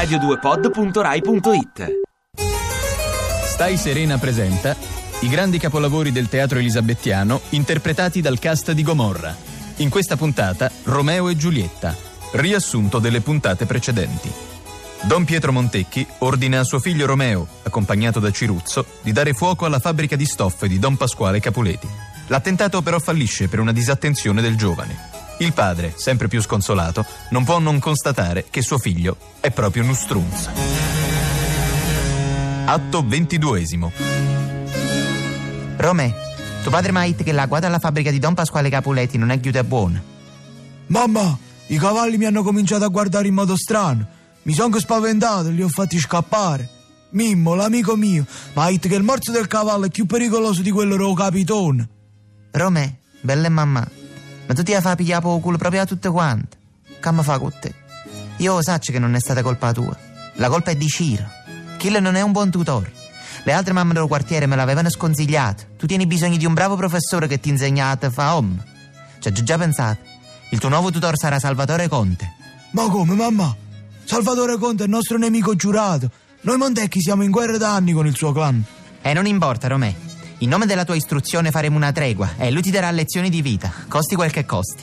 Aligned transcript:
radio2pod.rai.it 0.00 2.00
Stai 3.44 3.76
Serena 3.76 4.16
presenta 4.16 4.74
i 5.20 5.28
grandi 5.28 5.58
capolavori 5.58 6.10
del 6.10 6.26
teatro 6.26 6.58
elisabettiano 6.58 7.38
interpretati 7.50 8.22
dal 8.22 8.38
cast 8.38 8.72
di 8.72 8.82
Gomorra. 8.82 9.36
In 9.76 9.90
questa 9.90 10.16
puntata 10.16 10.70
Romeo 10.84 11.28
e 11.28 11.36
Giulietta, 11.36 11.94
riassunto 12.32 12.98
delle 12.98 13.20
puntate 13.20 13.66
precedenti. 13.66 14.32
Don 15.02 15.26
Pietro 15.26 15.52
Montecchi 15.52 16.06
ordina 16.20 16.60
a 16.60 16.64
suo 16.64 16.80
figlio 16.80 17.04
Romeo, 17.04 17.46
accompagnato 17.62 18.20
da 18.20 18.30
Ciruzzo, 18.30 18.86
di 19.02 19.12
dare 19.12 19.34
fuoco 19.34 19.66
alla 19.66 19.80
fabbrica 19.80 20.16
di 20.16 20.24
stoffe 20.24 20.66
di 20.66 20.78
Don 20.78 20.96
Pasquale 20.96 21.40
Capuleti. 21.40 21.88
L'attentato 22.28 22.80
però 22.80 22.98
fallisce 22.98 23.48
per 23.48 23.60
una 23.60 23.72
disattenzione 23.72 24.40
del 24.40 24.56
giovane. 24.56 25.09
Il 25.40 25.54
padre, 25.54 25.94
sempre 25.96 26.28
più 26.28 26.42
sconsolato, 26.42 27.02
non 27.30 27.44
può 27.44 27.58
non 27.58 27.78
constatare 27.78 28.44
che 28.50 28.60
suo 28.60 28.76
figlio 28.76 29.16
è 29.40 29.50
proprio 29.50 29.82
uno 29.82 29.94
strunz. 29.94 30.50
Atto 32.66 33.02
ventiduesimo. 33.06 33.90
Romè, 35.76 36.14
tuo 36.60 36.70
padre 36.70 36.92
mi 36.92 36.98
ha 36.98 37.02
detto 37.04 37.24
che 37.24 37.32
la 37.32 37.46
guarda 37.46 37.68
alla 37.68 37.78
fabbrica 37.78 38.10
di 38.10 38.18
Don 38.18 38.34
Pasquale 38.34 38.68
Capuleti 38.68 39.16
non 39.16 39.30
è 39.30 39.40
chiusa 39.40 39.64
buona. 39.64 40.02
Mamma, 40.88 41.38
i 41.68 41.78
cavalli 41.78 42.18
mi 42.18 42.26
hanno 42.26 42.42
cominciato 42.42 42.84
a 42.84 42.88
guardare 42.88 43.28
in 43.28 43.34
modo 43.34 43.56
strano. 43.56 44.06
Mi 44.42 44.52
sono 44.52 44.78
spaventato 44.78 45.48
e 45.48 45.52
li 45.52 45.62
ho 45.62 45.68
fatti 45.68 45.98
scappare. 45.98 46.68
Mimmo, 47.12 47.54
l'amico 47.54 47.96
mio, 47.96 48.26
mi 48.52 48.62
ha 48.62 48.66
detto 48.66 48.88
che 48.88 48.94
il 48.94 49.02
morso 49.02 49.32
del 49.32 49.46
cavallo 49.46 49.86
è 49.86 49.90
più 49.90 50.04
pericoloso 50.04 50.60
di 50.60 50.70
quello 50.70 50.98
del 50.98 51.14
capitone. 51.14 51.88
Romè, 52.50 52.94
bella 53.22 53.48
mamma, 53.48 53.88
ma 54.50 54.56
tu 54.56 54.64
ti 54.64 54.72
fatto 54.72 54.96
pigliare 54.96 55.32
il 55.32 55.40
culo 55.40 55.56
proprio 55.56 55.82
a 55.82 55.86
tutte 55.86 56.08
quante. 56.08 56.56
Che 57.00 57.12
mi 57.12 57.22
fa 57.22 57.38
con 57.38 57.52
te? 57.60 57.72
Io 58.38 58.54
lo 58.54 58.62
saccio 58.64 58.90
che 58.90 58.98
non 58.98 59.14
è 59.14 59.20
stata 59.20 59.42
colpa 59.42 59.72
tua. 59.72 59.96
La 60.34 60.48
colpa 60.48 60.72
è 60.72 60.74
di 60.74 60.88
Ciro. 60.88 61.24
Kill 61.76 61.98
non 61.98 62.16
è 62.16 62.20
un 62.20 62.32
buon 62.32 62.50
tutore. 62.50 62.92
Le 63.44 63.52
altre 63.52 63.72
mamme 63.72 63.92
del 63.92 64.08
quartiere 64.08 64.46
me 64.46 64.56
l'avevano 64.56 64.90
sconsigliato. 64.90 65.66
Tu 65.76 65.86
tieni 65.86 66.04
bisogno 66.08 66.36
di 66.36 66.46
un 66.46 66.54
bravo 66.54 66.74
professore 66.74 67.28
che 67.28 67.38
ti 67.38 67.48
insegna 67.48 67.90
a 67.90 68.10
fa 68.10 68.34
om. 68.34 68.60
Ci 69.20 69.28
ho 69.28 69.30
già 69.30 69.56
pensato. 69.56 70.00
Il 70.50 70.58
tuo 70.58 70.68
nuovo 70.68 70.90
tutor 70.90 71.16
sarà 71.16 71.38
Salvatore 71.38 71.86
Conte. 71.86 72.34
Ma 72.72 72.88
come, 72.88 73.14
mamma? 73.14 73.54
Salvatore 74.02 74.58
Conte 74.58 74.82
è 74.82 74.86
il 74.86 74.90
nostro 74.90 75.16
nemico 75.16 75.54
giurato. 75.54 76.10
Noi 76.40 76.56
Montecchi 76.56 77.00
siamo 77.00 77.22
in 77.22 77.30
guerra 77.30 77.56
da 77.56 77.72
anni 77.76 77.92
con 77.92 78.04
il 78.04 78.16
suo 78.16 78.32
clan. 78.32 78.64
E 79.00 79.12
non 79.12 79.26
importa, 79.26 79.68
Romè. 79.68 80.09
In 80.42 80.48
nome 80.48 80.64
della 80.64 80.86
tua 80.86 80.94
istruzione 80.94 81.50
faremo 81.50 81.76
una 81.76 81.92
tregua 81.92 82.30
e 82.38 82.50
lui 82.50 82.62
ti 82.62 82.70
darà 82.70 82.90
lezioni 82.90 83.28
di 83.28 83.42
vita, 83.42 83.70
costi 83.88 84.14
quel 84.14 84.30
che 84.30 84.46
costi. 84.46 84.82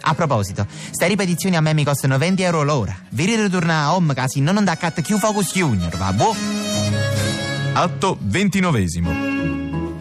A 0.00 0.14
proposito, 0.14 0.66
ste 0.90 1.06
ripetizioni 1.08 1.56
a 1.56 1.60
me 1.60 1.74
mi 1.74 1.84
costano 1.84 2.16
20 2.16 2.42
euro 2.42 2.62
l'ora. 2.62 2.96
Vi 3.10 3.26
ritornare 3.26 3.84
a 3.84 3.94
home 3.94 4.14
casi 4.14 4.40
non 4.40 4.64
da 4.64 4.76
cat 4.78 5.02
Q 5.02 5.18
Focus 5.18 5.52
Junior, 5.52 5.94
va 5.98 6.10
boh? 6.14 6.34
Atto 7.74 8.16
ventinovesimo. 8.20 9.12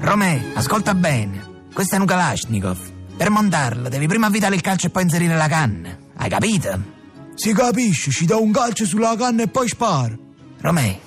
Romè, 0.00 0.50
ascolta 0.54 0.94
bene. 0.94 1.46
Questo 1.72 1.94
è 1.94 1.98
un 1.98 2.06
Kalashnikov. 2.06 2.78
Per 3.16 3.30
montarlo 3.30 3.88
devi 3.88 4.08
prima 4.08 4.26
avvitare 4.26 4.56
il 4.56 4.60
calcio 4.60 4.88
e 4.88 4.90
poi 4.90 5.04
inserire 5.04 5.36
la 5.36 5.46
canna. 5.46 5.96
Hai 6.16 6.28
capito? 6.28 6.96
Si 7.36 7.52
capisce, 7.52 8.10
ci 8.10 8.24
do 8.24 8.42
un 8.42 8.50
calcio 8.50 8.84
sulla 8.84 9.14
canna 9.16 9.44
e 9.44 9.48
poi 9.48 9.68
sparo. 9.68 10.16
Romè, 10.60 10.98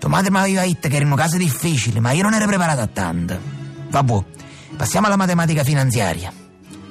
tua 0.00 0.08
madre 0.08 0.30
mi 0.30 0.38
aveva 0.38 0.62
detto 0.62 0.88
che 0.88 0.96
era 0.96 1.04
un 1.04 1.14
caso 1.14 1.36
difficile, 1.36 2.00
ma 2.00 2.12
io 2.12 2.22
non 2.22 2.32
ero 2.32 2.46
preparato 2.46 2.80
a 2.80 2.86
tanto. 2.86 3.38
Vabbè, 3.90 4.24
passiamo 4.74 5.06
alla 5.06 5.16
matematica 5.16 5.62
finanziaria. 5.62 6.32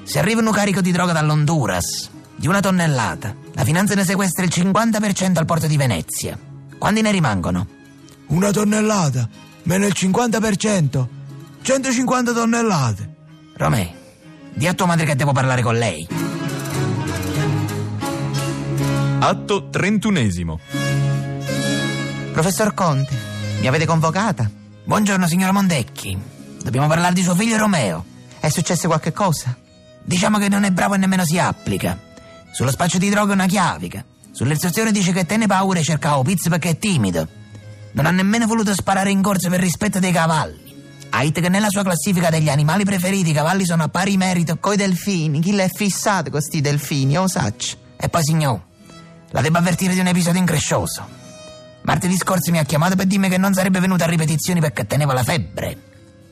Se 0.03 0.19
arriva 0.19 0.41
un 0.41 0.51
carico 0.51 0.79
di 0.79 0.91
droga 0.91 1.11
dall'Honduras, 1.11 2.11
di 2.35 2.47
una 2.47 2.59
tonnellata, 2.59 3.35
la 3.53 3.63
finanza 3.63 3.95
ne 3.95 4.05
sequestra 4.05 4.45
il 4.45 4.51
50% 4.53 5.39
al 5.39 5.45
porto 5.45 5.65
di 5.65 5.75
Venezia. 5.75 6.37
Quanti 6.77 7.01
ne 7.01 7.09
rimangono? 7.09 7.67
Una 8.27 8.51
tonnellata, 8.51 9.27
meno 9.63 9.87
il 9.87 9.93
50%. 9.95 11.07
150 11.63 12.31
tonnellate. 12.31 13.15
Romè, 13.55 13.93
di 14.53 14.67
a 14.67 14.73
tua 14.75 14.85
madre 14.85 15.05
che 15.05 15.15
devo 15.15 15.31
parlare 15.31 15.63
con 15.63 15.75
lei. 15.75 16.07
Atto 19.19 19.69
trentunesimo. 19.69 20.78
Professor 22.39 22.73
Conte, 22.73 23.13
mi 23.59 23.67
avete 23.67 23.85
convocata? 23.85 24.49
Buongiorno, 24.85 25.27
signora 25.27 25.51
Mondecchi. 25.51 26.17
Dobbiamo 26.63 26.87
parlare 26.87 27.13
di 27.13 27.21
suo 27.21 27.35
figlio 27.35 27.57
Romeo. 27.57 28.05
È 28.39 28.47
successo 28.47 28.87
qualche 28.87 29.11
cosa? 29.11 29.53
Diciamo 30.01 30.37
che 30.37 30.47
non 30.47 30.63
è 30.63 30.71
bravo 30.71 30.93
e 30.93 30.99
nemmeno 30.99 31.25
si 31.25 31.37
applica. 31.37 31.99
Sullo 32.53 32.71
spaccio 32.71 32.97
di 32.97 33.09
droga 33.09 33.33
è 33.33 33.35
una 33.35 33.45
chiavica. 33.45 34.05
Sull'estrazione 34.31 34.93
dice 34.93 35.11
che 35.11 35.25
tenne 35.25 35.47
paura 35.47 35.79
e 35.79 35.83
cercava 35.83 36.21
pizza 36.21 36.49
perché 36.49 36.69
è 36.69 36.77
timido. 36.77 37.27
Non 37.91 38.05
ha 38.05 38.11
nemmeno 38.11 38.47
voluto 38.47 38.73
sparare 38.73 39.11
in 39.11 39.21
corsa 39.21 39.49
per 39.49 39.59
rispetto 39.59 39.99
dei 39.99 40.13
cavalli. 40.13 40.73
Detto 41.09 41.41
che 41.41 41.49
nella 41.49 41.69
sua 41.69 41.83
classifica 41.83 42.29
degli 42.29 42.47
animali 42.47 42.85
preferiti 42.85 43.31
i 43.31 43.33
cavalli 43.33 43.65
sono 43.65 43.83
a 43.83 43.89
pari 43.89 44.15
merito 44.15 44.55
coi 44.59 44.77
delfini. 44.77 45.41
Chi 45.41 45.51
l'è 45.51 45.67
fissato 45.67 46.29
con 46.29 46.39
sti 46.39 46.61
delfini, 46.61 47.17
o 47.17 47.27
sacci? 47.27 47.75
E 47.97 48.07
poi, 48.07 48.23
signor, 48.23 48.61
la 49.31 49.41
devo 49.41 49.57
avvertire 49.57 49.93
di 49.93 49.99
un 49.99 50.07
episodio 50.07 50.39
increscioso. 50.39 51.18
Martedì 51.89 52.17
scorso 52.17 52.51
mi 52.51 52.59
ha 52.59 52.63
chiamato 52.65 52.95
per 52.95 53.07
dirmi 53.07 53.29
che 53.29 53.39
non 53.39 53.51
sarebbe 53.51 53.79
venuto 53.79 54.03
a 54.03 54.05
ripetizioni 54.05 54.59
perché 54.59 54.85
teneva 54.85 55.11
la 55.11 55.23
febbre. 55.23 55.75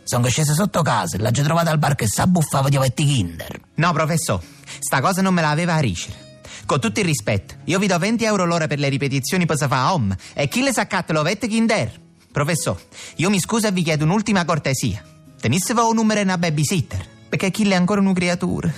Sono 0.04 0.28
sceso 0.28 0.54
sotto 0.54 0.84
casa 0.84 1.18
e 1.18 1.20
l'ho 1.20 1.32
già 1.32 1.42
trovata 1.42 1.72
al 1.72 1.80
bar 1.80 1.96
che 1.96 2.06
s'abbuffava 2.06 2.70
di 2.70 2.78
ovetti 2.78 3.04
Kinder. 3.04 3.60
No, 3.74 3.92
professor, 3.92 4.40
sta 4.78 5.02
cosa 5.02 5.24
non 5.24 5.34
me 5.34 5.42
la 5.42 5.50
aveva 5.50 5.74
a 5.74 5.80
ricere. 5.80 6.42
Con 6.68 6.80
tutto 6.80 7.00
il 7.00 7.08
rispetto, 7.08 7.56
io 7.64 7.80
vi 7.80 7.88
do 7.88 7.98
20 7.98 8.24
euro 8.24 8.46
l'ora 8.46 8.68
per 8.68 8.78
le 8.78 8.88
ripetizioni 8.88 9.48
per 9.48 9.58
fa 9.58 9.88
a 9.88 9.94
home 9.96 10.16
e 10.36 10.48
chi 10.48 10.62
le 10.62 10.72
saccatta 10.72 11.12
l'ovette 11.12 11.48
Kinder? 11.48 12.02
Professor, 12.32 12.80
io 13.16 13.32
mi 13.32 13.40
scuso 13.40 13.66
e 13.66 13.72
vi 13.72 13.82
chiedo 13.82 14.04
un'ultima 14.04 14.46
cortesia. 14.46 15.04
Tenisse 15.42 15.74
un 15.74 15.96
numero 15.96 16.20
e 16.20 16.24
una 16.24 16.38
babysitter, 16.38 17.04
perché 17.30 17.50
chi 17.50 17.68
è 17.68 17.74
ancora 17.74 18.00
una 18.00 18.14
creatura. 18.14 18.72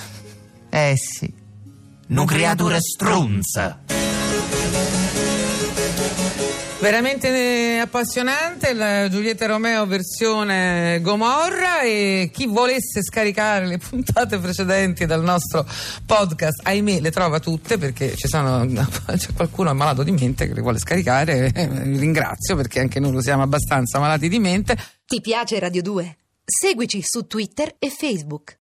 Eh 0.70 0.94
sì. 0.96 1.30
Nu 2.08 2.24
creatura 2.24 2.80
strunza. 2.80 3.82
Veramente 6.82 7.28
eh, 7.28 7.78
appassionante 7.80 8.72
la 8.72 9.10
Giulietta 9.10 9.46
Romeo 9.48 9.86
versione 9.86 11.02
Gomorra 11.02 11.82
e 11.82 12.30
chi 12.32 12.46
volesse 12.48 13.04
scaricare 13.04 13.68
le 13.68 13.78
puntate 13.78 14.38
precedenti 14.38 15.06
dal 15.06 15.22
nostro 15.22 15.68
podcast, 16.06 16.66
ahimè 16.66 17.02
le 17.02 17.12
trova 17.12 17.42
tutte 17.42 17.78
perché 17.78 18.14
sono, 18.16 18.66
c'è 18.66 19.34
qualcuno 19.36 19.74
malato 19.74 20.04
di 20.04 20.12
mente 20.12 20.48
che 20.48 20.54
le 20.54 20.62
vuole 20.62 20.80
scaricare, 20.80 21.52
eh, 21.54 21.68
ringrazio 21.84 22.56
perché 22.56 22.80
anche 22.80 23.02
noi 23.02 23.12
lo 23.12 23.22
siamo 23.22 23.44
abbastanza 23.44 24.00
malati 24.00 24.30
di 24.30 24.40
mente. 24.40 24.78
Ti 25.06 25.20
piace 25.20 25.60
Radio 25.60 25.82
2? 25.82 26.18
Seguici 26.46 27.02
su 27.04 27.28
Twitter 27.28 27.76
e 27.78 27.90
Facebook. 27.90 28.58